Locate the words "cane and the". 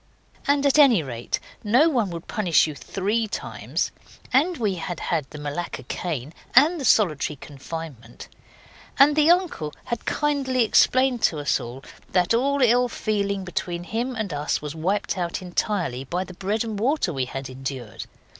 5.83-6.85